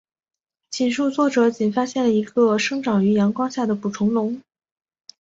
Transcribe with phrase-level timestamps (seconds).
[0.71, 4.41] 描述作者仅发现了一个生长于阳光下的捕虫笼。